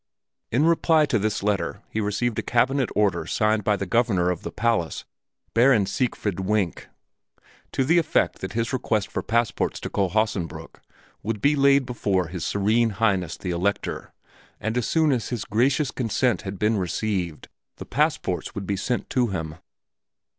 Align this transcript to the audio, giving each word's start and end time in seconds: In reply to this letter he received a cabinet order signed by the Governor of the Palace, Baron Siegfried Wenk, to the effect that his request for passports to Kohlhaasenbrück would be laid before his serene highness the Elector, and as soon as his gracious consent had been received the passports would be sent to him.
In 0.51 0.65
reply 0.65 1.05
to 1.05 1.19
this 1.19 1.43
letter 1.43 1.83
he 1.91 2.01
received 2.01 2.39
a 2.39 2.41
cabinet 2.41 2.89
order 2.95 3.27
signed 3.27 3.63
by 3.63 3.75
the 3.75 3.85
Governor 3.85 4.31
of 4.31 4.41
the 4.41 4.51
Palace, 4.51 5.05
Baron 5.53 5.85
Siegfried 5.85 6.39
Wenk, 6.39 6.87
to 7.71 7.83
the 7.83 7.99
effect 7.99 8.39
that 8.39 8.53
his 8.53 8.73
request 8.73 9.11
for 9.11 9.21
passports 9.21 9.79
to 9.81 9.91
Kohlhaasenbrück 9.91 10.77
would 11.21 11.39
be 11.39 11.55
laid 11.55 11.85
before 11.85 12.29
his 12.29 12.43
serene 12.43 12.89
highness 12.97 13.37
the 13.37 13.51
Elector, 13.51 14.11
and 14.59 14.75
as 14.75 14.87
soon 14.87 15.11
as 15.11 15.29
his 15.29 15.45
gracious 15.45 15.91
consent 15.91 16.41
had 16.41 16.57
been 16.57 16.77
received 16.79 17.47
the 17.75 17.85
passports 17.85 18.55
would 18.55 18.65
be 18.65 18.75
sent 18.77 19.07
to 19.11 19.27
him. 19.27 19.57